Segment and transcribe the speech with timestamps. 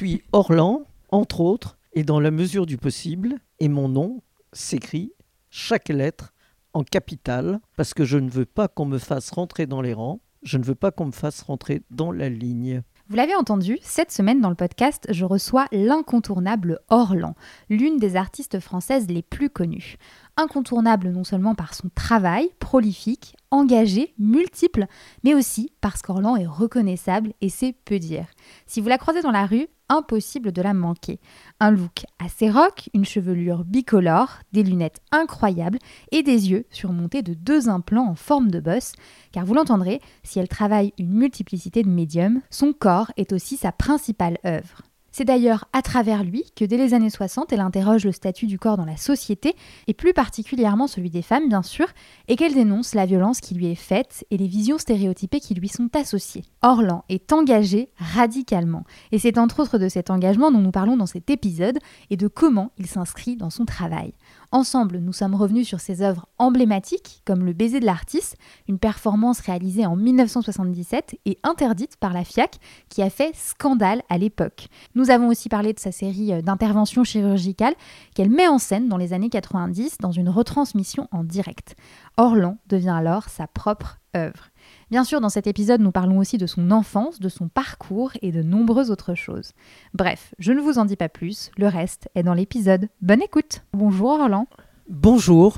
[0.00, 4.22] suis Orlan, entre autres, et dans la mesure du possible, et mon nom
[4.54, 5.12] s'écrit
[5.50, 6.32] chaque lettre
[6.72, 10.20] en capitale, parce que je ne veux pas qu'on me fasse rentrer dans les rangs,
[10.42, 12.82] je ne veux pas qu'on me fasse rentrer dans la ligne.
[13.10, 17.34] Vous l'avez entendu, cette semaine dans le podcast, je reçois l'incontournable Orlan,
[17.68, 19.96] l'une des artistes françaises les plus connues.
[20.40, 24.86] Incontournable non seulement par son travail prolifique, engagé, multiple,
[25.22, 28.24] mais aussi parce qu'Orlan est reconnaissable et c'est peu dire.
[28.64, 31.20] Si vous la croisez dans la rue, impossible de la manquer.
[31.60, 35.78] Un look assez rock, une chevelure bicolore, des lunettes incroyables
[36.10, 38.92] et des yeux surmontés de deux implants en forme de bosse,
[39.32, 43.72] car vous l'entendrez, si elle travaille une multiplicité de médiums, son corps est aussi sa
[43.72, 44.84] principale œuvre.
[45.12, 48.58] C'est d'ailleurs à travers lui que dès les années 60, elle interroge le statut du
[48.58, 49.54] corps dans la société,
[49.88, 51.86] et plus particulièrement celui des femmes bien sûr,
[52.28, 55.68] et qu'elle dénonce la violence qui lui est faite et les visions stéréotypées qui lui
[55.68, 56.44] sont associées.
[56.62, 61.06] Orlan est engagé radicalement, et c'est entre autres de cet engagement dont nous parlons dans
[61.06, 61.78] cet épisode,
[62.10, 64.12] et de comment il s'inscrit dans son travail.
[64.52, 68.36] Ensemble, nous sommes revenus sur ses œuvres emblématiques, comme Le baiser de l'artiste,
[68.68, 72.56] une performance réalisée en 1977 et interdite par la FIAC,
[72.88, 74.66] qui a fait scandale à l'époque.
[75.00, 77.72] Nous avons aussi parlé de sa série euh, d'interventions chirurgicales
[78.14, 81.74] qu'elle met en scène dans les années 90 dans une retransmission en direct.
[82.18, 84.50] Orlan devient alors sa propre œuvre.
[84.90, 88.30] Bien sûr, dans cet épisode, nous parlons aussi de son enfance, de son parcours et
[88.30, 89.52] de nombreuses autres choses.
[89.94, 92.90] Bref, je ne vous en dis pas plus, le reste est dans l'épisode.
[93.00, 94.48] Bonne écoute Bonjour Orlan
[94.90, 95.56] Bonjour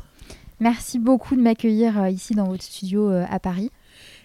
[0.60, 3.72] Merci beaucoup de m'accueillir euh, ici dans votre studio euh, à Paris.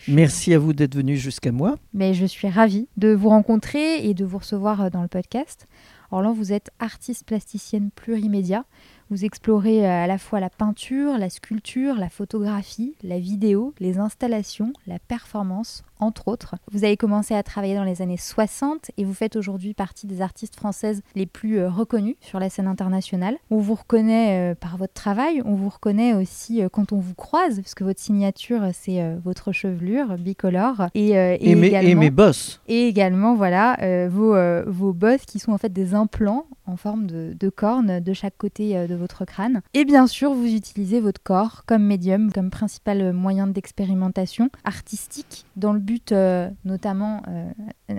[0.08, 1.76] Merci à vous d'être venu jusqu'à moi.
[1.94, 5.68] Mais je suis ravie de vous rencontrer et de vous recevoir euh, dans le podcast.
[6.12, 8.64] Orlan, vous êtes artiste plasticienne plurimédia.
[9.10, 13.98] Vous explorez euh, à la fois la peinture, la sculpture, la photographie, la vidéo, les
[13.98, 16.56] installations, la performance, entre autres.
[16.72, 20.22] Vous avez commencé à travailler dans les années 60 et vous faites aujourd'hui partie des
[20.22, 23.38] artistes françaises les plus euh, reconnues sur la scène internationale.
[23.52, 27.58] On vous reconnaît euh, par votre travail, on vous reconnaît aussi quand on vous croise,
[27.58, 30.88] parce que votre signature, c'est votre chevelure bicolore.
[30.94, 32.62] Et, et, mes, et, mes, bosses.
[32.68, 37.36] Et également, voilà, vos, vos bosses qui sont en fait des implants en forme de,
[37.40, 39.62] de cornes de chaque côté de votre crâne.
[39.74, 45.74] Et bien sûr, vous utilisez votre corps comme médium, comme principal moyen d'expérimentation artistique, dans
[45.74, 47.50] le but euh, notamment, euh,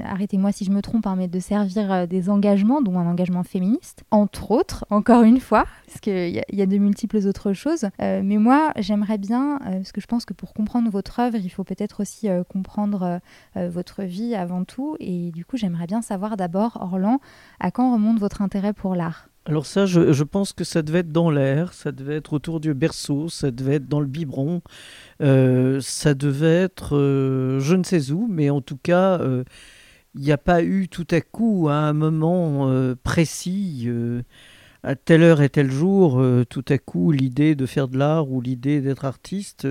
[0.05, 3.43] arrêtez-moi si je me trompe, hein, mais de servir euh, des engagements, dont un engagement
[3.43, 7.89] féministe, entre autres, encore une fois, parce qu'il y, y, a de multiples autres choses.
[7.99, 11.65] mais moi, j'aimerais bien, parce que je pense que pour comprendre votre œuvre, il faut
[11.65, 13.21] peut-être aussi comprendre
[13.55, 14.97] votre vie avant tout.
[15.01, 17.21] Et du coup, j'aimerais bien savoir d'abord, Orlan,
[17.59, 19.28] à quand remonte votre intérêt pour l'art?
[19.49, 22.75] Alors ça, je, pense que ça devait être dans l'air, ça devait être autour du
[22.75, 24.61] berceau, ça devait être dans le biberon,
[25.23, 29.45] euh, ça devait être euh, je ne sais où, mais en tout cas, euh,
[30.15, 32.71] il n'y a pas eu tout à coup, à un moment
[33.03, 33.89] précis,
[34.83, 38.41] à telle heure et tel jour, tout à coup, l'idée de faire de l'art ou
[38.41, 39.67] l'idée d'être artiste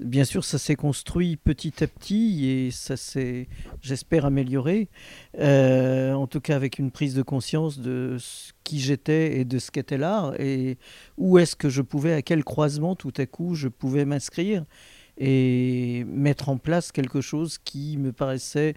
[0.00, 3.48] bien sûr, ça s'est construit petit à petit et ça s'est,
[3.80, 4.88] j'espère, amélioré.
[5.38, 8.16] Euh, en tout cas, avec une prise de conscience de
[8.62, 10.78] qui j'étais et de ce qu'était l'art et
[11.18, 14.64] où est-ce que je pouvais, à quel croisement tout à coup je pouvais m'inscrire
[15.16, 18.74] et mettre en place quelque chose qui me paraissait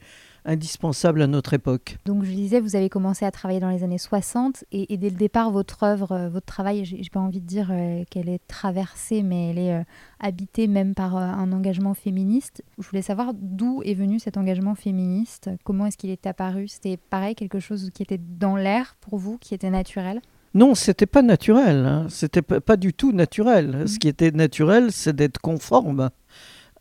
[0.47, 1.97] indispensable à notre époque.
[2.05, 5.15] Donc je disais, vous avez commencé à travailler dans les années 60 et, dès le
[5.15, 9.21] départ, votre œuvre, euh, votre travail, j'ai pas envie de dire euh, qu'elle est traversée,
[9.21, 9.83] mais elle est euh,
[10.19, 12.63] habitée même par un engagement féministe.
[12.79, 16.67] Je voulais savoir d'où est venu cet engagement féministe, comment est-ce qu'il est apparu?
[16.67, 20.21] C'était pareil, quelque chose qui était dans l'air pour vous, qui était naturel?
[20.53, 21.85] Non, c'était pas naturel.
[21.85, 22.07] Hein.
[22.09, 23.83] C'était pas, du tout naturel.
[23.83, 23.87] Mmh.
[23.87, 26.09] Ce qui était naturel, c'est d'être conforme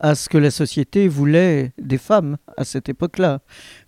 [0.01, 3.41] à ce que la société voulait des femmes à cette époque-là.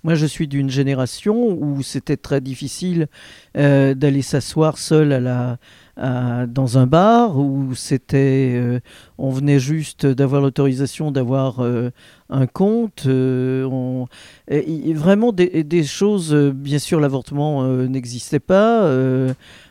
[0.03, 3.09] Moi, je suis d'une génération où c'était très difficile
[3.57, 5.59] euh, d'aller s'asseoir seul
[5.97, 8.81] dans un bar, où c'était, euh,
[9.19, 11.91] on venait juste d'avoir l'autorisation d'avoir euh,
[12.31, 13.07] un compte.
[13.07, 18.91] Vraiment des, choses, bien sûr, l'avortement n'existait pas,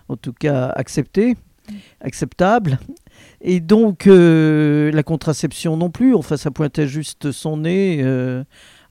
[0.10, 1.36] en tout cas accepté.
[2.02, 2.80] acceptable.
[3.42, 8.04] Et donc, la contraception non plus, enfin, ça pointait juste son nez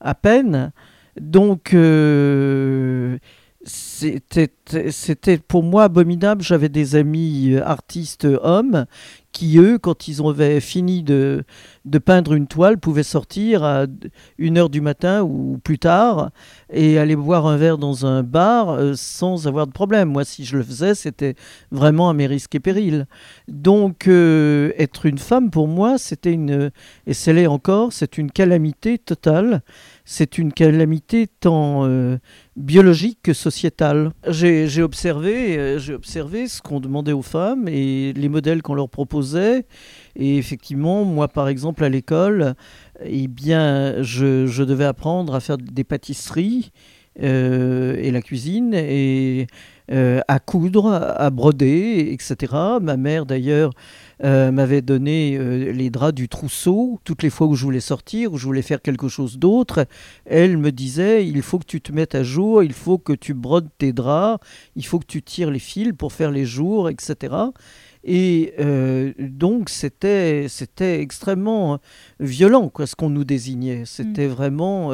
[0.00, 0.72] à peine.
[1.20, 1.74] Donc,
[3.96, 6.42] c'était pour moi abominable.
[6.42, 8.86] J'avais des amis euh, artistes hommes
[9.32, 11.44] qui, eux, quand ils avaient fini de,
[11.84, 13.84] de peindre une toile, pouvaient sortir à
[14.38, 16.30] 1h du matin ou plus tard
[16.72, 20.10] et aller boire un verre dans un bar euh, sans avoir de problème.
[20.10, 21.34] Moi, si je le faisais, c'était
[21.70, 23.06] vraiment à mes risques et périls.
[23.46, 26.70] Donc, euh, être une femme, pour moi, c'était une,
[27.06, 29.62] et c'est l'est encore, c'est une calamité totale.
[30.04, 31.84] C'est une calamité tant
[32.56, 33.85] biologique que sociétale.
[34.28, 39.64] J'ai observé, euh, observé ce qu'on demandait aux femmes et les modèles qu'on leur proposait.
[40.14, 42.54] Et effectivement, moi, par exemple, à l'école,
[43.04, 46.72] eh bien, je, devais apprendre à faire des pâtisseries
[47.22, 49.46] euh, et la cuisine et
[49.92, 52.52] euh, à coudre, à broder, etc.
[52.80, 53.70] Ma mère, d'ailleurs,
[54.24, 57.00] euh, m'avait donné euh, les draps du trousseau.
[57.04, 59.86] Toutes les fois où je voulais sortir, où je voulais faire quelque chose d'autre,
[60.24, 63.34] elle me disait il faut que tu te mettes à jour, il faut que tu
[63.34, 67.34] brodes tes draps, il faut que tu tires les fils pour faire les jours, etc.
[68.04, 68.54] Et
[69.18, 71.80] donc c'était c'était extrêmement
[72.20, 73.82] violent quoi, ce qu'on nous désignait.
[73.84, 74.30] C'était mm.
[74.30, 74.92] vraiment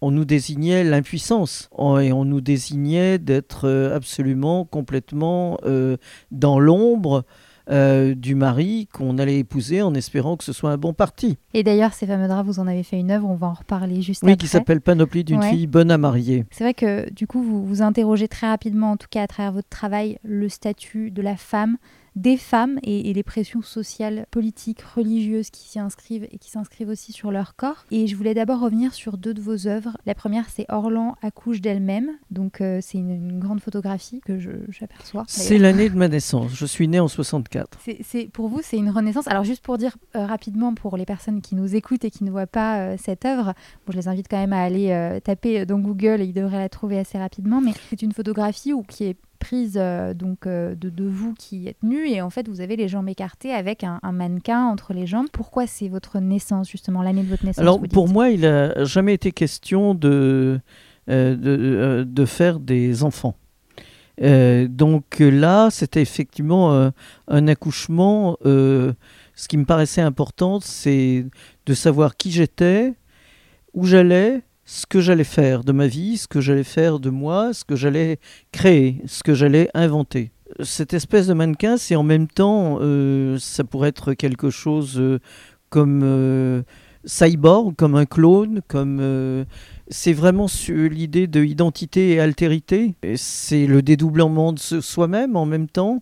[0.00, 5.96] on nous désignait l'impuissance et on nous désignait d'être euh, absolument complètement euh,
[6.30, 7.24] dans l'ombre.
[7.70, 11.38] Euh, du mari qu'on allait épouser en espérant que ce soit un bon parti.
[11.54, 14.02] Et d'ailleurs, ces fameux draps, vous en avez fait une œuvre, on va en reparler
[14.02, 14.32] juste après.
[14.32, 16.44] Oui, qui s'appelle Panoplie d'une fille bonne à marier.
[16.50, 19.52] C'est vrai que du coup, vous vous interrogez très rapidement, en tout cas à travers
[19.52, 21.76] votre travail, le statut de la femme,
[22.16, 27.12] des femmes et, les pressions sociales, politiques, religieuses qui s'y inscrivent et qui s'inscrivent aussi
[27.12, 27.84] sur leur corps.
[27.90, 29.96] Et je voulais d'abord revenir sur deux de vos œuvres.
[30.06, 32.10] La première, c'est Orlan accouche d'elle-même.
[32.30, 35.24] Donc, euh, c'est une, grande photographie que j'aperçois.
[35.26, 36.52] C'est l'année de ma naissance.
[36.54, 37.78] Je suis née en 64.
[38.02, 39.28] C'est pour vous, c'est une renaissance.
[39.28, 42.30] Alors, juste pour dire euh, rapidement pour les personnes qui nous écoutent et qui ne
[42.30, 43.54] voient pas euh, cette œuvre,
[43.86, 46.68] bon, je les invite quand même à aller taper dans Google et ils devraient la
[46.68, 47.60] trouver assez rapidement.
[47.60, 51.82] Mais c'est une photographie où, qui est prise euh, donc euh, de, vous qui êtes
[51.82, 55.26] nu et en fait vous avez les jambes écartées avec un, mannequin entre les jambes.
[55.32, 59.14] Pourquoi c'est votre naissance justement, l'année de votre naissance Alors pour moi il n'a jamais
[59.14, 60.60] été question de,
[61.08, 63.34] euh, de, faire des enfants.
[64.20, 66.92] donc là c'était effectivement
[67.26, 68.36] un accouchement.
[68.44, 71.26] ce qui me paraissait important c'est
[71.66, 72.94] de savoir qui j'étais,
[73.72, 77.52] où j'allais, ce que j'allais faire de ma vie, ce que j'allais faire de moi,
[77.52, 78.20] ce que j'allais
[78.52, 80.30] créer, ce que j'allais inventer.
[80.62, 85.18] Cette espèce de mannequin, c'est en même temps, euh, ça pourrait être quelque chose euh,
[85.70, 86.62] comme euh,
[87.04, 89.44] cyborg, comme un clone, comme
[89.88, 92.94] c'est vraiment l'idée de identité et altérité.
[93.16, 96.00] C'est le dédoublement de soi-même en même temps.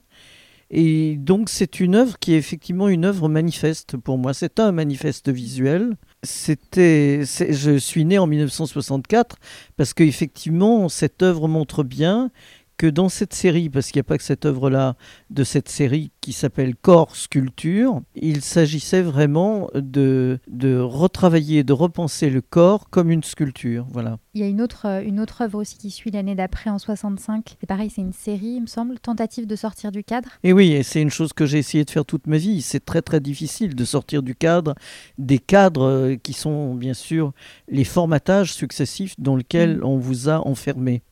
[0.71, 4.35] Et donc c'est une œuvre qui est effectivement une œuvre manifeste pour moi.
[4.35, 5.97] C'est un manifeste visuel.
[6.25, 9.37] C'était, je suis né en 1964
[9.77, 12.33] parce qu'effectivement cette œuvre montre bien
[12.79, 14.97] que dans cette série, parce qu'il n'y a pas que cette œuvre-là
[15.31, 22.31] de cette série qui s'appelle Corps Sculpture, il s'agissait vraiment de, de retravailler, de repenser
[22.31, 23.87] le corps comme une sculpture.
[23.91, 24.19] Voilà.
[24.35, 26.79] Il y a une autre, euh, une autre œuvre aussi qui suit l'année d'après en
[26.79, 27.57] 65.
[27.61, 30.29] C'est pareil, c'est une série, il me semble, tentative de sortir du cadre.
[30.45, 32.63] Et oui, et c'est une chose que j'ai essayé de faire toute ma vie.
[32.63, 34.77] C'est très très difficile de sortir du cadre,
[35.19, 37.33] des cadres euh, qui sont bien sûr
[37.69, 39.85] les formatages successifs dans lesquels mm.
[39.85, 41.03] on vous a enfermé.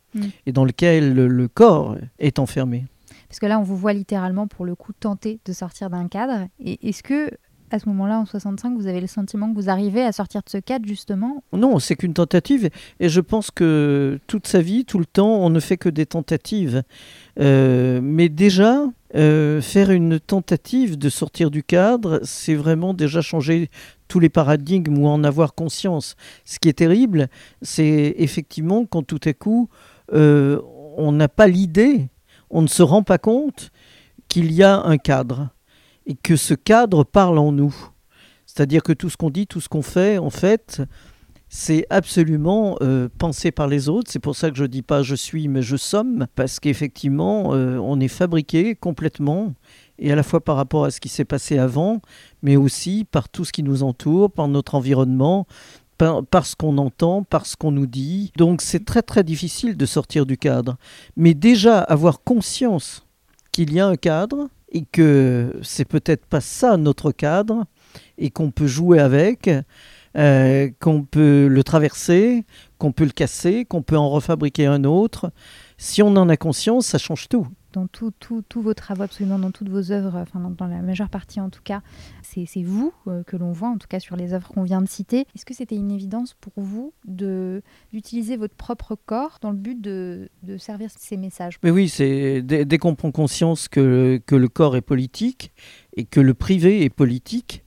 [0.47, 2.85] Et dans lequel le, corps est enfermé.
[3.29, 6.47] Parce que là, on vous voit littéralement, pour le coup, tenter de sortir d'un cadre.
[6.61, 7.31] Et est-ce que,
[7.71, 10.51] à ce moment-là, en 65, vous avez le sentiment que vous arrivez à sortir de
[10.51, 11.43] ce cadre, justement?
[11.53, 12.71] Non, c'est qu'une tentative.
[13.01, 16.07] Et je pense que toute sa vie, tout le temps, on ne fait que des
[16.07, 16.83] tentatives.
[17.41, 23.71] Euh, mais déjà, euh, faire une tentative de sortir du cadre, c'est vraiment déjà changer
[24.09, 26.17] tous les paradigmes ou en avoir conscience.
[26.45, 27.29] Ce qui est terrible,
[27.63, 29.69] c'est effectivement quand tout à coup,
[30.13, 30.61] euh,
[30.97, 32.09] on n'a pas l'idée,
[32.51, 33.71] on ne se rend pas compte
[34.29, 35.51] qu'il y a un cadre
[36.07, 37.75] et que ce cadre parle en nous.
[38.47, 40.83] C'est-à-dire que tout ce qu'on dit, tout ce qu'on fait, en fait,
[41.49, 44.11] c'est absolument euh, pensé par les autres.
[44.11, 47.55] C'est pour ça que je ne dis pas je suis, mais je somme, parce qu'effectivement,
[47.55, 49.55] euh, on est fabriqué complètement,
[49.99, 52.01] et à la fois par rapport à ce qui s'est passé avant,
[52.43, 55.47] mais aussi par tout ce qui nous entoure, par notre environnement,
[55.97, 58.33] par, ce qu'on entend, par ce qu'on nous dit.
[58.37, 60.77] Donc c'est très très difficile de sortir du cadre.
[61.17, 63.07] Mais déjà avoir conscience
[63.53, 67.65] qu'il y a un cadre et que c'est peut-être pas ça notre cadre
[68.19, 69.49] et qu'on peut jouer avec,
[70.17, 72.45] euh, qu'on peut le traverser,
[72.79, 75.31] qu'on peut le casser, qu'on peut en refabriquer un autre.
[75.79, 77.47] Si on en a conscience, ça change tout.
[77.77, 81.51] Dans tous vos travaux, absolument dans toutes vos œuvres, enfin dans, la majeure partie en
[81.51, 81.83] tout cas,
[82.23, 82.93] c'est vous
[83.27, 85.27] que l'on voit, en tout cas sur les œuvres qu'on vient de citer.
[85.35, 90.31] Est-ce que c'était une évidence pour vous d'utiliser votre propre corps dans le but de,
[90.59, 91.59] servir ces messages?
[91.63, 95.53] Mais oui, c'est dès, qu'on prend conscience que, que le corps est politique
[95.97, 97.63] et que le privé est politique,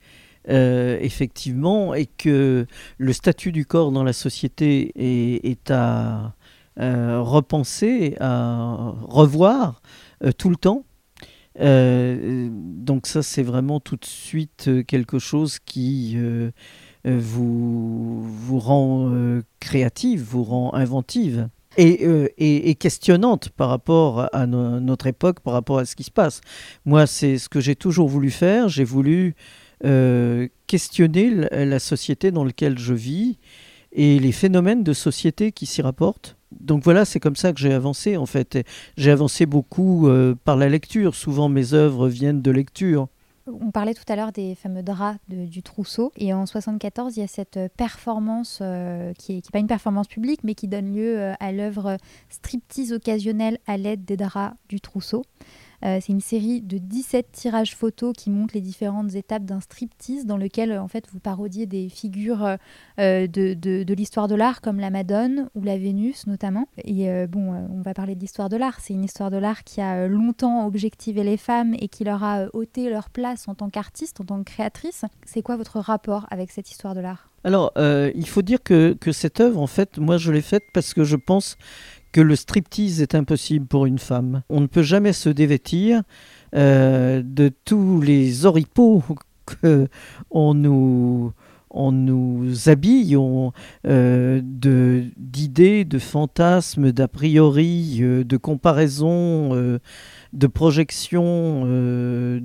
[0.48, 2.66] euh, effectivement, et que
[2.98, 6.28] le statut du corps dans la société est, à euh,
[6.80, 9.82] repenser, à revoir
[10.24, 10.84] euh, tout le temps.
[11.58, 16.16] donc ça, c'est vraiment tout de suite quelque chose qui
[17.04, 19.12] vous, vous rend
[19.58, 21.48] créative, vous rend inventive.
[21.76, 22.04] Et,
[22.38, 26.40] et, questionnante par rapport à notre époque, par rapport à ce qui se passe.
[26.84, 28.68] Moi, c'est ce que j'ai toujours voulu faire.
[28.68, 29.34] J'ai voulu
[29.86, 33.38] euh, questionner la société dans laquelle je vis
[33.92, 36.36] et les phénomènes de société qui s'y rapportent.
[36.52, 38.58] Donc voilà, c'est comme ça que j'ai avancé en fait.
[38.96, 41.14] J'ai avancé beaucoup euh, par la lecture.
[41.14, 43.08] Souvent mes œuvres viennent de lecture.
[43.46, 46.12] On parlait tout à l'heure des fameux draps du trousseau.
[46.16, 50.44] Et en 74, il y a cette performance euh, qui n'est pas une performance publique,
[50.44, 51.96] mais qui donne lieu à l'œuvre
[52.28, 55.24] striptease occasionnelle à l'aide des draps du trousseau.
[55.84, 60.26] Euh, c'est une série de 17 tirages photos qui montrent les différentes étapes d'un striptease
[60.26, 62.56] dans lequel en fait vous parodiez des figures
[62.98, 66.68] euh, de, de, l'histoire de l'art comme la Madone ou la Vénus notamment.
[66.84, 68.78] Et euh, bon, on va parler de l'histoire de l'art.
[68.80, 72.46] C'est une histoire de l'art qui a longtemps objectivé les femmes et qui leur a
[72.52, 75.04] ôté leur place en tant qu'artiste, en tant que créatrice.
[75.24, 77.28] C'est quoi votre rapport avec cette histoire de l'art?
[77.42, 80.92] Alors, il faut dire que, que, cette œuvre, en fait, moi je l'ai faite parce
[80.92, 81.56] que je pense
[82.12, 84.42] que le striptease est impossible pour une femme.
[84.48, 86.02] On ne peut jamais se dévêtir
[86.54, 89.02] euh, de tous les oripeaux
[89.62, 91.32] qu'on nous,
[91.70, 93.16] on nous habille
[93.86, 99.78] euh, d'idées, de, fantasmes, d'a priori, euh, de comparaisons,
[100.32, 102.40] de projections, de,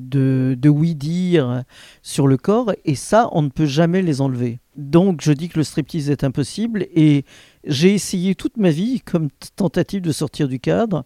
[0.59, 1.63] de oui-dire
[2.03, 4.59] sur le corps, et ça, on ne peut jamais les enlever.
[4.75, 7.25] Donc je dis que le striptease est impossible, et
[7.65, 11.05] j'ai essayé toute ma vie, comme tentative de sortir du cadre,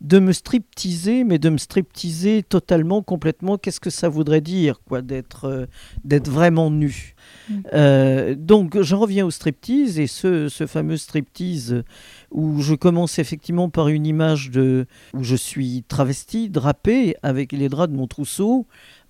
[0.00, 3.56] de me stripteaser, mais de me stripteaser totalement, complètement.
[3.56, 5.66] Qu'est-ce que ça voudrait dire, quoi, d'être euh,
[6.04, 7.14] d'être vraiment nu?
[7.48, 7.54] Mm.
[7.72, 11.84] euh, Donc, j'en reviens au striptease et ce, ce, fameux striptease
[12.30, 17.68] où je commence effectivement par une image de où je suis travesti, drapé avec les
[17.68, 18.66] draps de mon trousseau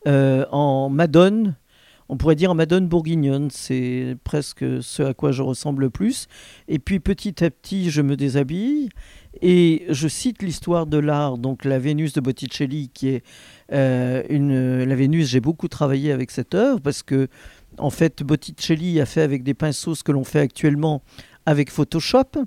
[0.06, 1.56] euh, en madone
[2.08, 6.28] on pourrait dire Madone bourguignonne, c'est presque ce à quoi je ressemble le plus.
[6.68, 8.90] Et puis petit à petit, je me déshabille
[9.40, 13.24] et je cite l'histoire de l'art, donc la Vénus de Botticelli, qui est
[13.72, 14.84] euh, une.
[14.84, 17.28] La Vénus, j'ai beaucoup travaillé avec cette œuvre parce que,
[17.78, 21.02] en fait, Botticelli a fait avec des pinceaux ce que l'on fait actuellement
[21.46, 22.46] avec Photoshop.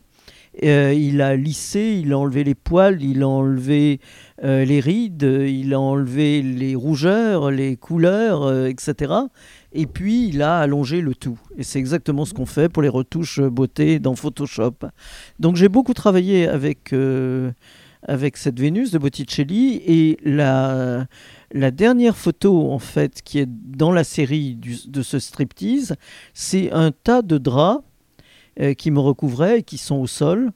[0.64, 4.00] Euh, il a lissé, il a enlevé les poils, il a enlevé
[4.44, 9.14] euh, les rides, il a enlevé les rougeurs, les couleurs, euh, etc.
[9.74, 11.38] Et puis il a allongé le tout.
[11.58, 14.76] Et c'est exactement ce qu'on fait pour les retouches beauté dans Photoshop.
[15.40, 16.94] Donc j'ai beaucoup travaillé avec,
[18.02, 21.06] avec cette Vénus de Botticelli et la,
[21.52, 25.96] la dernière photo en fait qui est dans la série de ce striptease,
[26.34, 27.84] c'est un tas de draps
[28.60, 30.52] euh, qui me recouvraient et qui sont au sol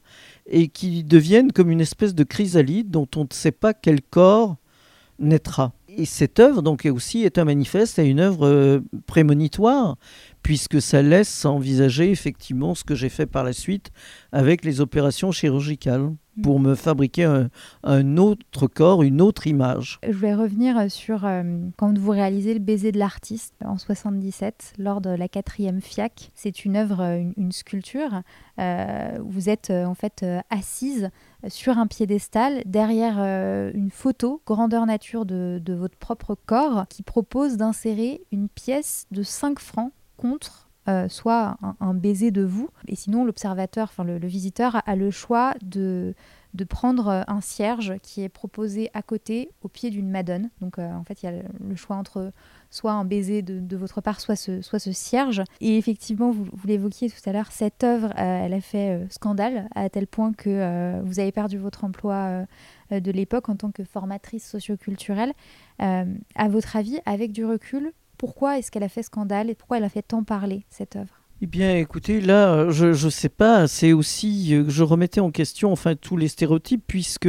[0.48, 4.58] et qui deviennent comme une espèce de chrysalide dont on ne sait pas quel corps
[5.20, 5.74] naîtra.
[5.88, 9.98] Et cette œuvre donc aussi est un manifeste et une œuvre euh, prémonitoire
[10.44, 13.92] puisque ça laisse envisager effectivement ce que j'ai fait par la suite
[14.32, 17.26] avec les opérations chirurgicales pour me fabriquer
[17.84, 20.00] un, autre corps, une autre image.
[20.08, 21.44] Je vais revenir sur euh,
[21.78, 26.32] quand vous réalisez le baiser de l'artiste en 77 lors de la quatrième FIAC.
[26.34, 27.02] C'est une œuvre,
[27.38, 28.22] une, sculpture.
[28.60, 31.10] Euh, vous êtes euh, en fait assise
[31.48, 37.58] sur un piédestal derrière une photo grandeur nature de, de votre propre corps qui propose
[37.58, 42.70] d'insérer une pièce de 5 francs contre euh, soit un, baiser de vous.
[42.88, 46.16] Et sinon, l'observateur, enfin le, visiteur, a, le choix de,
[46.56, 50.50] de prendre euh, un cierge qui est proposé à côté, au pied d'une madone.
[50.60, 52.32] Donc euh, en fait, il y a le, choix entre
[52.72, 55.44] soit un baiser de, votre part, soit ce, soit ce cierge.
[55.60, 60.08] Et effectivement, vous l'évoquiez tout à l'heure, cette œuvre, elle a fait scandale à tel
[60.08, 62.46] point que vous avez perdu votre emploi
[62.90, 65.34] de l'époque en tant que formatrice socioculturelle.
[65.80, 69.84] à votre avis, avec du recul, pourquoi est-ce qu'elle a fait scandale et pourquoi elle
[69.84, 71.24] a fait tant parler, cette œuvre?
[71.42, 75.72] Eh bien, écoutez, là, je ne sais pas, c'est aussi euh, je remettais en question
[75.72, 77.26] enfin tous les stéréotypes, puisque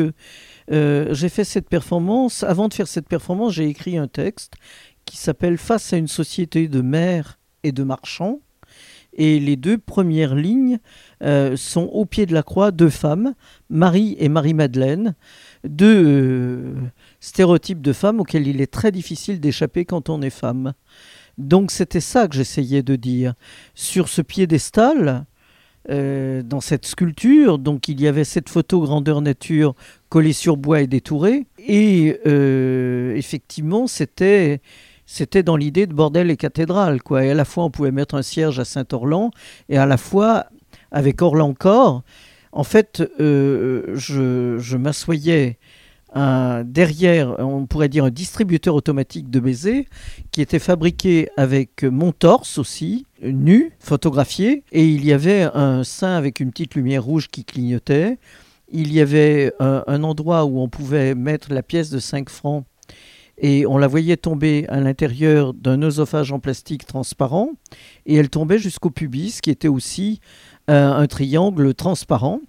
[0.70, 2.42] euh, j'ai fait cette performance.
[2.42, 4.52] Avant de faire cette performance, j'ai écrit un texte
[5.06, 8.40] qui s'appelle Face à une société de maires et de marchands.
[9.14, 10.78] Et les deux premières lignes
[11.22, 13.34] euh, sont au pied de la croix deux femmes,
[13.70, 15.14] Marie et Marie-Madeleine,
[15.64, 16.74] deux
[17.22, 20.74] stéréotypes de femmes auxquels il est très difficile d'échapper quand on est femme.
[21.38, 23.34] Donc c'était ça que j'essayais de dire.
[23.74, 25.24] Sur ce piédestal,
[25.88, 29.74] euh, dans cette sculpture, donc il y avait cette photo grandeur nature
[30.08, 32.18] collée sur bois et détourée, et
[33.16, 34.60] effectivement c'était
[35.06, 37.24] c'était dans l'idée de bordel et cathédrale, quoi.
[37.24, 39.30] Et à la fois, on pouvait mettre un cierge à Saint-Orlan,
[39.68, 40.46] et à la fois,
[40.90, 42.02] avec Orlan encore,
[42.52, 45.58] en fait, euh, je, je m'assoyais
[46.14, 49.86] derrière, on pourrait dire un distributeur automatique de baisers,
[50.30, 56.16] qui était fabriqué avec mon torse aussi, nu, photographié, et il y avait un sein
[56.16, 58.18] avec une petite lumière rouge qui clignotait.
[58.70, 62.64] Il y avait un, un endroit où on pouvait mettre la pièce de 5 francs
[63.38, 67.50] et on la voyait tomber à l'intérieur d'un oesophage en plastique transparent
[68.06, 70.20] et elle tombait jusqu'au pubis qui était aussi
[70.70, 72.40] euh, un triangle transparent.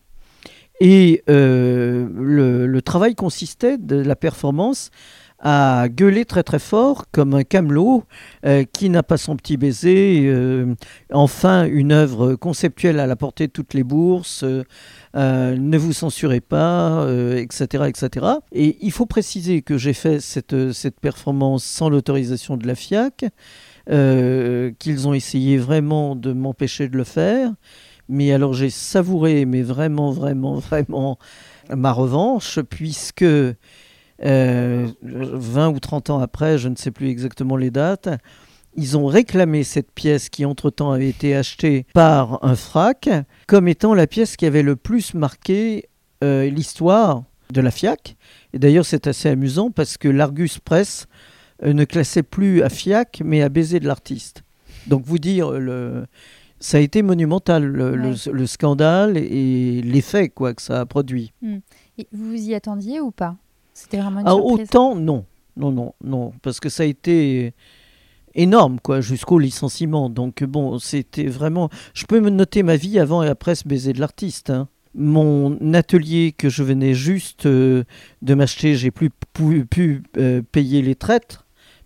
[0.80, 2.08] Et euh,
[2.68, 4.89] le, travail consistait de la performance
[5.46, 8.06] à gueuler très très fort comme un camelot
[8.46, 10.24] euh, qui n'a pas son petit baiser.
[10.25, 10.74] Euh,
[11.12, 14.44] enfin, une œuvre conceptuelle à la portée de toutes les bourses.
[15.13, 18.25] Ne vous censurez pas, etc., etc.
[18.51, 23.25] Et il faut préciser que j'ai fait cette, cette performance sans l'autorisation de la FIAC,
[23.86, 27.51] qu'ils ont essayé vraiment de m'empêcher de le faire.
[28.10, 31.17] Mais alors j'ai savouré, mais vraiment, vraiment, vraiment
[31.69, 33.55] ma revanche, puisque 20
[34.25, 34.88] euh,
[35.74, 38.10] ou 30 ans après, je ne sais plus exactement les dates,
[38.75, 43.10] ils ont réclamé cette pièce qui entre-temps avait été achetée par un frac
[43.48, 45.89] comme étant la pièce qui avait le plus marqué
[46.24, 48.15] euh, l'histoire de la FIAC.
[48.53, 51.07] Et d'ailleurs c'est assez amusant parce que l'Argus Press
[51.63, 54.43] euh, ne classait plus à FIAC mais à baiser de l'artiste.
[54.88, 56.05] Donc vous dire, le,
[56.60, 61.33] ça a été monumental, le, scandale et l'effet quoi, que ça a produit.
[61.42, 61.57] Hmm.
[61.98, 63.35] Et vous vous y attendiez ou pas?
[63.74, 65.25] C'était vraiment ah, Autant, non.
[65.55, 66.33] Non, non, non.
[66.42, 67.53] Parce que ça a été
[68.35, 70.09] énorme, quoi, jusqu'au licenciement.
[70.09, 71.70] Donc, bon, c'était vraiment.
[71.94, 74.50] Je peux me noter ma vie avant et après ce baiser de l'artiste.
[74.50, 74.68] Hein.
[74.96, 77.83] Mon atelier que je venais juste euh,
[78.22, 81.39] de m'acheter, j'ai plus pu, euh, payer les traites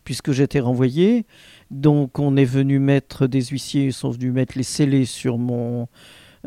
[0.04, 1.26] puisque j'étais renvoyé.
[1.72, 5.88] Donc, on est venu mettre des huissiers, ils sont venus mettre les scellés sur mon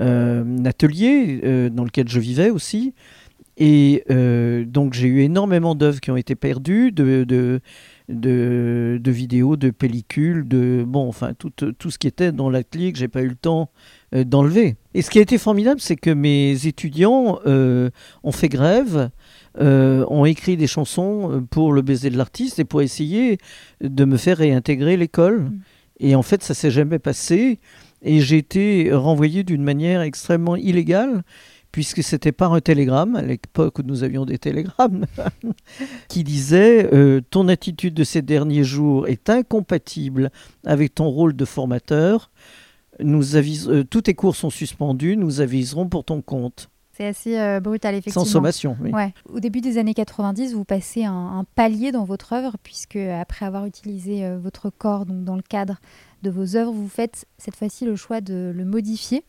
[0.01, 2.95] euh, atelier dans lequel je vivais aussi.
[3.61, 7.61] Et euh, donc j'ai eu énormément d'œuvres qui ont été perdues, de, de,
[8.09, 12.99] de, vidéos, de pellicules, de bon, enfin tout, tout ce qui était dans l'atelier que
[12.99, 13.71] j'ai pas eu le temps
[14.15, 14.77] euh, d'enlever.
[14.95, 17.91] Et ce qui a été formidable, c'est que mes étudiants euh,
[18.25, 19.11] ont fait grève,
[19.59, 23.39] ont écrit des chansons pour le baiser de l'artiste et pour essayer
[23.81, 25.41] de me faire réintégrer l'école.
[25.41, 25.61] Mm.
[26.01, 27.61] Et en fait, ça s'est jamais passé.
[28.03, 31.23] Et j'ai été renvoyé d'une manière extrêmement illégale
[31.73, 35.07] puisque c'était par un télégramme, à l'époque où nous avions des télégrammes,
[36.09, 40.31] qui disait euh, Ton attitude de ces derniers jours est incompatible
[40.65, 42.31] avec ton rôle de formateur.
[43.03, 46.71] Nous euh, tous tes cours sont suspendus, nous aviserons pour ton compte.
[46.93, 48.25] C'est assez euh, brutal, effectivement.
[48.25, 48.91] Sans sommation, oui.
[48.91, 49.15] Ouais.
[49.33, 53.65] Au début des années 90, vous passez un, palier dans votre œuvre, puisque après avoir
[53.65, 55.81] utilisé votre corps donc dans le cadre
[56.23, 59.25] de vos œuvres, vous faites cette fois-ci le choix de le modifier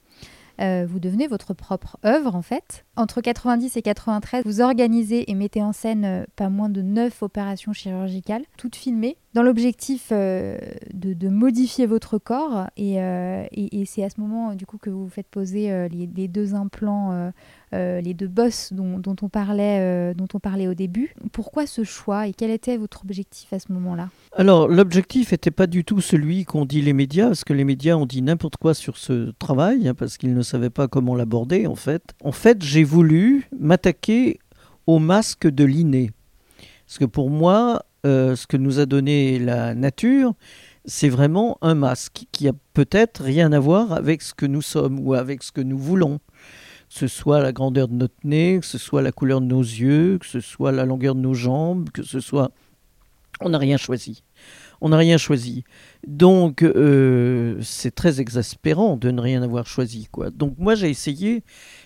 [0.62, 2.86] euh, vous devenez votre propre œuvre en fait.
[2.96, 7.24] Entre 90 et 93, vous organisez et mettez en scène euh, pas moins de 9
[7.24, 10.58] opérations chirurgicales, toutes filmées, dans l'objectif euh,
[10.94, 12.68] de, modifier votre corps.
[12.78, 12.96] Et,
[13.86, 17.32] c'est à ce moment du coup que vous faites poser les, deux implants,
[17.72, 21.14] les deux bosses dont, on parlait, dont on parlait au début.
[21.32, 24.10] Pourquoi ce choix et quel était votre objectif à ce moment-là?
[24.36, 27.96] Alors l'objectif n'était pas du tout celui qu'ont dit les médias, parce que les médias
[27.96, 31.68] ont dit n'importe quoi sur ce travail, hein, parce qu'ils ne savais pas comment l'aborder
[31.68, 32.04] en fait.
[32.24, 34.40] En fait, j'ai voulu m'attaquer
[34.88, 36.12] au masque de l'inné.
[36.86, 40.34] Parce que pour moi, euh, ce que nous a donné la nature,
[40.86, 45.00] c'est vraiment un masque qui a peut-être rien à voir avec ce que nous sommes
[45.00, 46.20] ou avec ce que nous voulons.
[46.90, 49.62] Que ce soit la grandeur de notre nez, que ce soit la couleur de nos
[49.62, 52.52] yeux, que ce soit la longueur de nos jambes, que ce soit...
[53.40, 54.24] On n'a rien choisi
[54.82, 55.64] on n'a rien choisi.
[56.06, 60.08] Donc euh, c'est très exaspérant de ne rien avoir choisi.
[60.12, 60.32] Quoi.
[60.32, 61.44] Donc moi j'ai essayé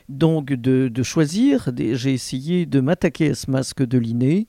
[0.08, 4.47] donc de, choisir, j'ai essayé de m'attaquer à ce masque de l'inné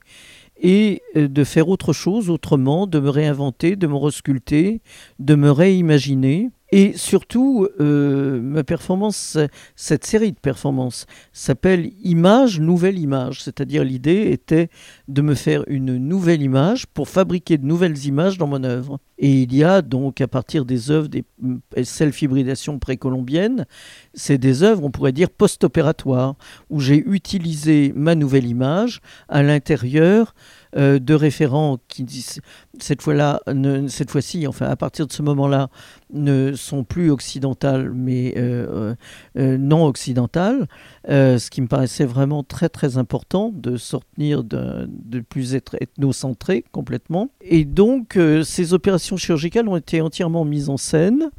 [0.60, 4.80] et euh, de faire autre chose autrement, de me réinventer, de me resculpter,
[5.18, 6.50] de me réimaginer.
[6.72, 9.38] Et surtout, euh, ma performance,
[9.76, 13.42] cette série de performances s'appelle Image, nouvelle image.
[13.42, 14.68] C'est-à-dire l'idée était
[15.06, 18.98] de me faire une nouvelle image pour fabriquer de nouvelles images dans mon œuvre.
[19.18, 21.24] Et il y a donc à partir des œuvres des
[21.82, 23.64] self-hybridations précolombiennes,
[24.12, 26.34] c'est des œuvres, on pourrait dire, post-opératoires,
[26.68, 30.34] où j'ai utilisé ma nouvelle image à l'intérieur
[30.76, 32.04] euh, de référents qui
[32.78, 33.40] cette fois-là,
[33.88, 35.68] cette fois-ci, enfin à partir de ce moment-là,
[36.12, 38.94] ne sont plus occidentales mais euh,
[39.38, 40.66] euh, non occidentales,
[41.08, 46.64] ce qui me paraissait vraiment très très important de sortir de, de plus être ethnocentré
[46.72, 47.30] complètement.
[47.40, 51.30] Et donc ces opérations chirurgicales ont été entièrement mises en scène.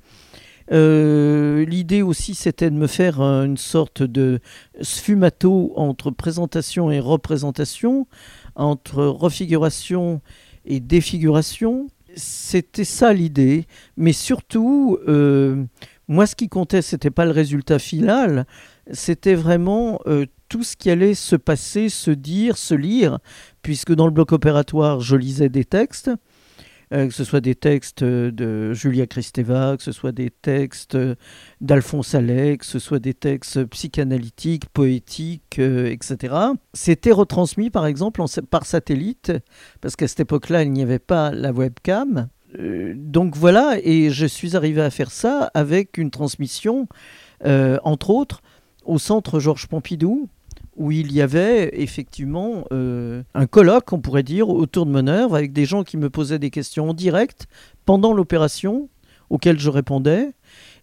[0.69, 4.39] L'idée aussi, c'était de me faire une sorte de
[4.81, 8.07] sfumato entre présentation et représentation,
[8.57, 10.21] entre refiguration
[10.65, 11.87] et défiguration.
[12.15, 15.63] C'était ça l'idée, mais surtout, euh,
[16.07, 18.45] moi ce qui comptait, c'était pas le résultat final,
[18.91, 23.19] c'était vraiment euh, tout ce qui allait se passer, se dire, se lire,
[23.61, 26.09] puisque dans le bloc opératoire, je lisais des textes,
[26.91, 30.97] que ce soit des textes de Julia Kristeva, que ce soit des textes
[31.61, 36.35] d'Alphonse Allais, que ce soit des textes psychanalytiques, poétiques, euh, etc.
[36.73, 39.33] C'était retransmis par exemple par satellite,
[39.81, 42.29] parce qu'à cette époque-là, il n'y avait pas la webcam.
[42.57, 46.87] Euh, donc voilà, et je suis arrivé à faire ça avec une transmission,
[47.43, 48.41] entre autres,
[48.85, 50.29] au centre Georges Pompidou,
[50.77, 55.35] où il y avait effectivement euh, un colloque, on pourrait dire, autour de mon œuvre,
[55.35, 57.47] avec des gens qui me posaient des questions en direct
[57.85, 58.87] pendant l'opération,
[59.29, 60.33] auxquelles je répondais.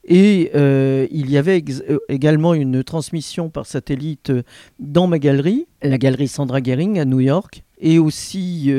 [0.06, 4.32] Et euh, il y avait euh, également une transmission par satellite
[4.80, 8.72] dans ma galerie, la galerie Sandra Gehring à New York, et aussi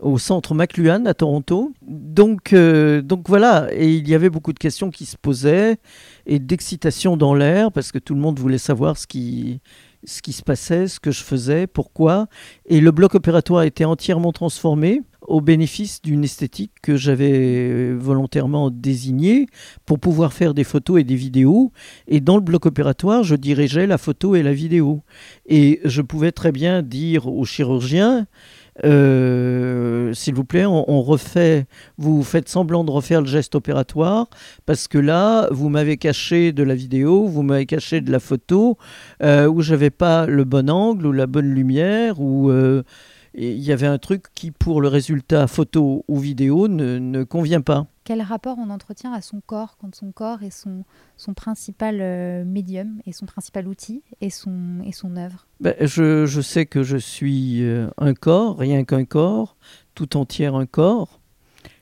[0.00, 1.72] au centre McLuhan à Toronto.
[1.82, 5.78] Donc, donc voilà, et il y avait beaucoup de questions qui se posaient
[6.26, 9.60] et d'excitation dans l'air parce que tout le monde voulait savoir ce qui,
[10.08, 12.26] ce qui se passait, ce que je faisais, pourquoi.
[12.66, 18.70] Et le bloc opératoire a été entièrement transformé au bénéfice d'une esthétique que j'avais volontairement
[18.70, 19.46] désignée
[19.84, 21.72] pour pouvoir faire des photos et des vidéos.
[22.06, 25.02] Et dans le bloc opératoire, je dirigeais la photo et la vidéo.
[25.46, 28.26] Et je pouvais très bien dire aux chirurgiens,
[28.84, 34.28] euh, s'il vous plaît, on, refait, vous faites semblant de refaire le geste opératoire
[34.66, 38.78] parce que là, vous m'avez caché de la vidéo, vous m'avez caché de la photo
[39.22, 42.82] euh, où j'avais pas le bon angle ou la bonne lumière ou euh,
[43.34, 47.86] il y avait un truc qui, pour le résultat photo ou vidéo, ne, convient pas.
[48.08, 50.86] Quel rapport on entretient à son corps quand son corps est son,
[51.36, 55.46] principal euh, médium et son principal outil et son, et son œuvre?
[55.60, 59.58] Ben, je, je, sais que je suis euh, un corps, rien qu'un corps,
[59.94, 61.20] tout entier un corps.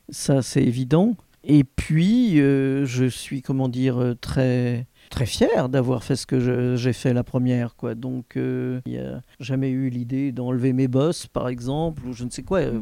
[0.08, 1.14] Ça, c'est évident.
[1.44, 6.92] Et puis, euh, je suis, comment dire, très très fier d'avoir fait ce que j'ai
[6.92, 7.76] fait la première.
[7.76, 7.94] Quoi.
[7.94, 12.24] Donc, euh, il n'y a jamais eu l'idée d'enlever mes bosses, par exemple, ou je
[12.24, 12.60] ne sais quoi.
[12.60, 12.80] Euh,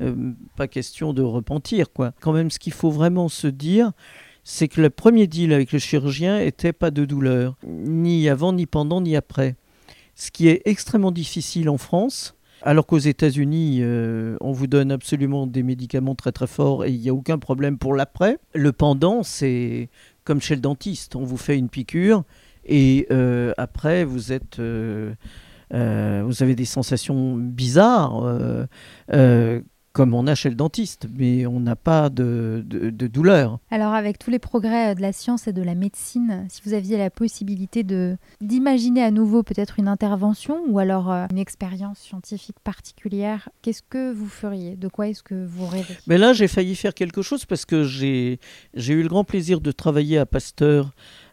[0.00, 1.92] euh, pas question de repentir.
[1.92, 2.12] Quoi.
[2.20, 3.92] Quand même, ce qu'il faut vraiment se dire,
[4.44, 8.66] c'est que le premier deal avec le chirurgien était pas de douleur, ni avant, ni
[8.66, 9.56] pendant, ni après.
[10.14, 13.82] Ce qui est extrêmement difficile en France, alors qu'aux États-Unis,
[14.40, 17.78] on vous donne absolument des médicaments très très forts et il n'y a aucun problème
[17.78, 18.38] pour l'après.
[18.52, 19.90] Le pendant, c'est
[20.28, 21.16] comme chez le dentiste.
[21.16, 22.22] On vous fait une piqûre
[22.66, 24.58] et euh, après, vous êtes.
[24.58, 25.14] Euh,
[25.72, 28.66] euh, vous avez des sensations bizarres,
[29.98, 33.58] comme on a chez le dentiste, mais on n'a pas de, de, douleur.
[33.68, 36.96] Alors, avec tous les progrès de la science et de la médecine, si vous aviez
[36.96, 43.48] la possibilité de d'imaginer à nouveau peut-être une intervention ou alors une expérience scientifique particulière,
[43.60, 44.76] qu'est-ce que vous feriez?
[44.76, 45.96] De quoi est-ce que vous rêvez?
[46.06, 48.38] Mais là, j'ai failli faire quelque chose parce que j'ai
[48.76, 50.92] eu le grand plaisir de travailler à Pasteur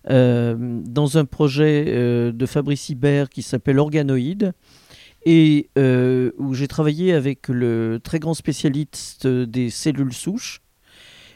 [0.09, 4.53] euh, dans un projet euh, de Fabrice Hibert qui s'appelle Organoïde
[5.25, 10.61] et euh, où j'ai travaillé avec le très grand spécialiste des cellules souches.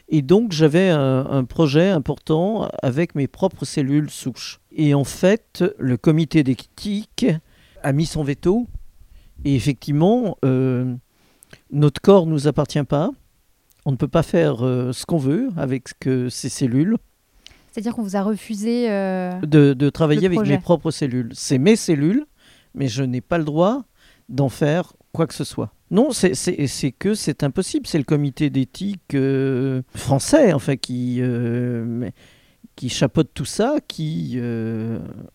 [0.08, 4.60] Et donc j'avais un, projet important avec mes propres cellules souches.
[4.72, 7.26] Et en fait, le comité d'éthique
[7.82, 8.66] a mis son veto.
[9.44, 10.36] Et effectivement,
[11.70, 13.10] notre corps ne nous appartient pas.
[13.86, 15.90] On ne peut pas faire ce qu'on veut avec
[16.28, 16.96] ces cellules.
[17.70, 21.30] C'est-à-dire qu'on vous a refusé euh, de, travailler avec mes propres cellules.
[21.32, 22.26] C'est mes cellules,
[22.74, 23.84] mais je n'ai pas le droit
[24.28, 25.72] d'en faire quoi que ce soit.
[25.90, 26.32] Non, c'est
[26.98, 27.86] que c'est impossible.
[27.86, 32.08] C'est le comité d'éthique euh, français, enfin, qui, euh,
[32.76, 34.40] qui chapeaute tout ça, qui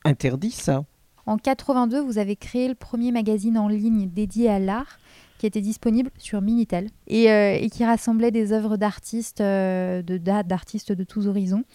[0.05, 0.85] interdit ça.
[1.25, 4.99] En 82, vous avez créé le premier magazine en ligne dédié à l'art
[5.39, 11.03] qui était disponible sur Minitel et, et qui rassemblait des œuvres d'artistes de, d'artistes de
[11.03, 11.65] tous horizons.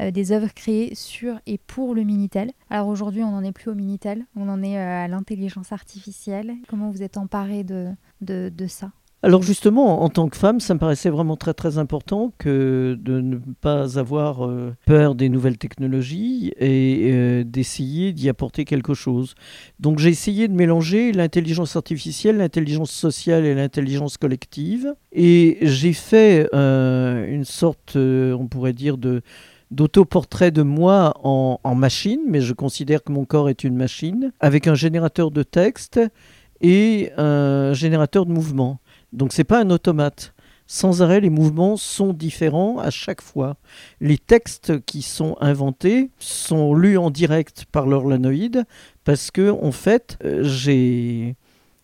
[0.00, 2.52] Euh, des œuvres créées sur et pour le Minitel.
[2.68, 6.52] Alors aujourd'hui, on n'en est plus au Minitel, on en est euh, à l'intelligence artificielle.
[6.68, 7.88] Comment vous êtes emparé de,
[8.20, 8.90] de, ça?
[9.22, 13.22] Alors justement, en tant que femme, ça me paraissait vraiment très très important que de
[13.22, 19.34] ne pas avoir euh, peur des nouvelles technologies et d'essayer d'y apporter quelque chose.
[19.80, 24.94] Donc j'ai essayé de mélanger l'intelligence artificielle, l'intelligence sociale et l'intelligence collective.
[25.12, 29.22] Et j'ai fait une sorte, on pourrait dire, de
[29.70, 34.66] d'autoportrait de moi en, machine, mais je considère que mon corps est une machine, avec
[34.66, 36.00] un générateur de texte
[36.60, 38.80] et un générateur de mouvement.
[39.12, 40.32] Donc c'est pas un automate.
[40.68, 43.56] Sans arrêt, les mouvements sont différents à chaque fois.
[44.00, 48.64] Les textes qui sont inventés sont lus en direct par l'orlanoïde
[49.04, 51.36] parce que, en fait, euh, j'ai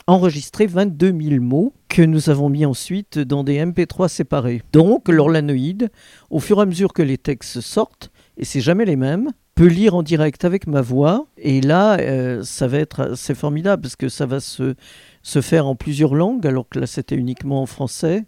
[0.07, 4.62] enregistré 22 000 mots que nous avons mis ensuite dans des MP3 séparés.
[4.73, 5.91] Donc, l'orlanoïde,
[6.31, 9.67] au fur et à mesure que les textes sortent, et c'est jamais les mêmes, peut
[9.67, 11.27] lire en direct avec ma voix.
[11.37, 14.75] Et là, euh, ça va être c'est formidable parce que ça va se,
[15.23, 18.25] se faire en plusieurs langues, alors que là c'était uniquement en français.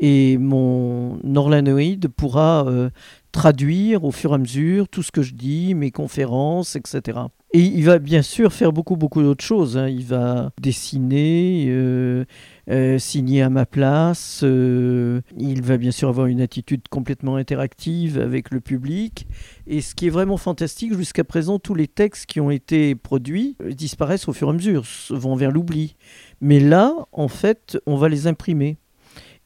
[0.00, 2.90] Et mon orlanoïde pourra euh,
[3.30, 7.20] traduire au fur et à mesure tout ce que je dis, mes conférences, etc.
[7.54, 9.76] Et il va bien sûr faire beaucoup, beaucoup d'autres choses.
[9.76, 9.86] Hein.
[9.86, 12.24] Il va dessiner, euh,
[12.70, 14.40] euh, signer à ma place.
[14.42, 19.26] Euh, il va bien sûr avoir une attitude complètement interactive avec le public.
[19.66, 23.56] Et ce qui est vraiment fantastique, jusqu'à présent, tous les textes qui ont été produits
[23.62, 25.96] disparaissent au fur et à mesure, vont vers l'oubli.
[26.40, 28.78] Mais là, en fait, on va les imprimer.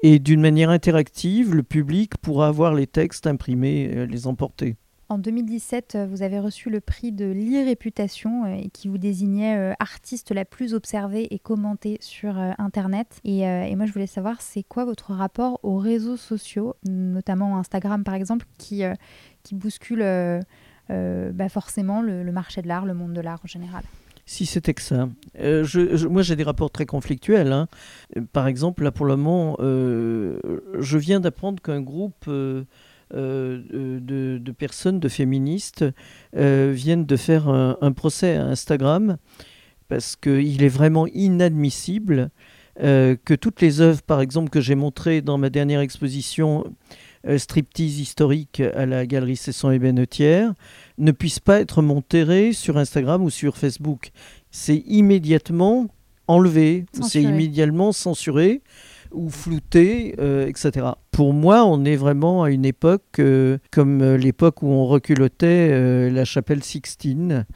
[0.00, 4.76] Et d'une manière interactive, le public pourra avoir les textes imprimés, les emporter.
[5.08, 9.72] En 2017, euh, vous avez reçu le prix de l'e-réputation euh, qui vous désignait euh,
[9.78, 13.20] artiste la plus observée et commentée sur Internet.
[13.24, 13.44] Et,
[13.76, 18.46] moi, je voulais savoir, c'est quoi votre rapport aux réseaux sociaux, notamment Instagram par exemple,
[18.58, 18.82] qui,
[19.42, 20.00] qui bouscule
[20.88, 23.84] bah, forcément le, marché de l'art, le monde de l'art en général?
[24.24, 25.08] Si c'était que ça.
[26.08, 27.52] moi, j'ai des rapports très conflictuels.
[27.52, 27.68] Hein.
[28.32, 32.28] Par exemple, là, pour le moment, je viens d'apprendre qu'un groupe
[33.14, 35.84] euh, de, personnes, de féministes,
[36.36, 39.16] euh, viennent de faire un, procès à Instagram
[39.88, 42.30] parce qu'il est vraiment inadmissible
[42.82, 46.64] euh, que toutes les œuvres, par exemple, que j'ai montrées dans ma dernière exposition
[47.38, 50.52] striptease historique à la galerie Cesson et Bennetière,
[50.98, 54.10] ne puissent pas être montées sur Instagram ou sur Facebook.
[54.50, 55.88] C'est immédiatement
[56.28, 58.62] enlevé, c'est immédiatement censuré
[59.12, 60.86] ou flouté, euh, etc.
[61.10, 66.10] Pour moi, on est vraiment à une époque euh, comme euh, l'époque où on reculotait
[66.10, 67.46] la chapelle Sixtine.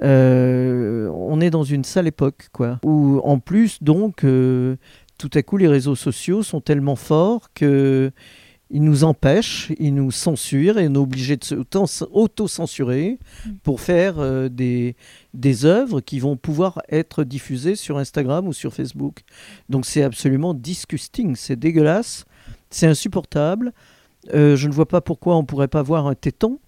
[0.00, 2.78] on est dans une sale époque, quoi.
[2.84, 4.24] Où en plus, donc,
[5.18, 8.10] tout à coup, les réseaux sociaux sont tellement forts que
[8.72, 13.50] ils nous empêchent, ils nous censurent et on est obligé de s'auto-censurer mm.
[13.62, 14.96] pour faire euh, des,
[15.34, 19.20] des œuvres qui vont pouvoir être diffusées sur Instagram ou sur Facebook.
[19.68, 22.24] Donc c'est absolument disgusting, c'est dégueulasse,
[22.70, 23.72] c'est insupportable.
[24.32, 26.58] Euh, je ne vois pas pourquoi on ne pourrait pas voir un téton.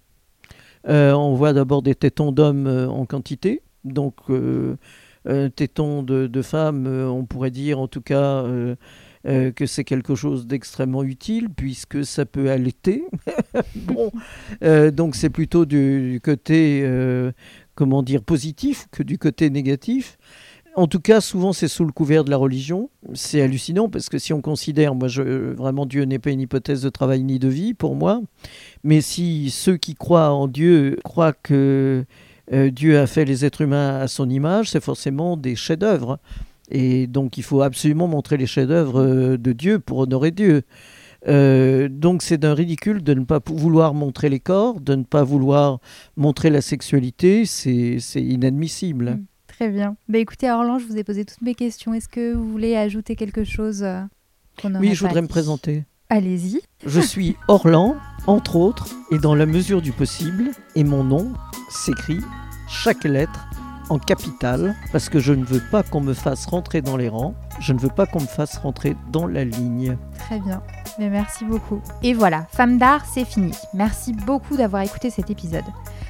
[0.87, 4.17] Euh, on voit d'abord des tétons d'hommes en quantité, donc
[5.27, 8.45] un téton de, de femmes, on pourrait dire en tout cas
[9.27, 13.05] euh, que c'est quelque chose d'extrêmement utile puisque ça peut allaiter.
[13.75, 14.11] bon,
[14.61, 17.31] euh, donc c'est plutôt du, côté, euh,
[17.73, 20.19] comment dire, positif que du côté négatif.
[20.75, 22.91] En tout cas, souvent c'est sous le couvert de la religion.
[23.15, 26.83] C'est hallucinant parce que si on considère, moi, je, vraiment Dieu n'est pas une hypothèse
[26.83, 28.21] de travail ni de vie pour moi,
[28.83, 32.05] mais si ceux qui croient en Dieu croient que
[32.51, 36.19] Dieu a fait les êtres humains à son image, c'est forcément des chefs-d'œuvre.
[36.69, 40.63] Et donc il faut absolument montrer les chefs-d'œuvre euh, de Dieu pour honorer Dieu.
[41.27, 45.23] Euh, donc c'est d'un ridicule de ne pas vouloir montrer les corps, de ne pas
[45.23, 45.79] vouloir
[46.15, 49.11] montrer la sexualité, c'est inadmissible.
[49.11, 49.97] Mm, très bien.
[50.07, 51.93] Bah, écoutez, Orlan, je vous ai posé toutes mes questions.
[51.93, 54.01] Est-ce que vous voulez ajouter quelque chose euh,
[54.79, 55.83] Oui, je voudrais me présenter.
[56.09, 56.61] Allez-y.
[56.85, 57.95] Je suis Orlan,
[58.27, 61.33] entre autres, et dans la mesure du possible, et mon nom
[61.69, 62.21] s'écrit
[62.67, 63.47] chaque lettre
[63.89, 67.33] en capitale parce que je ne veux pas qu'on me fasse rentrer dans les rangs,
[67.59, 69.97] je ne veux pas qu'on me fasse rentrer dans la ligne.
[70.17, 70.61] Très bien,
[70.99, 71.81] mais merci beaucoup.
[72.03, 73.51] Et voilà, Femme d'art, c'est fini.
[73.73, 75.65] Merci beaucoup d'avoir écouté cet épisode.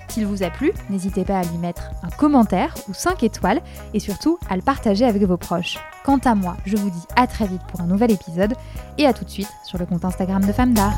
[0.09, 3.61] S'il vous a plu, n'hésitez pas à lui mettre un commentaire ou 5 étoiles
[3.93, 5.77] et surtout à le partager avec vos proches.
[6.05, 8.53] Quant à moi, je vous dis à très vite pour un nouvel épisode
[8.97, 10.93] et à tout de suite sur le compte Instagram de Femme d'art.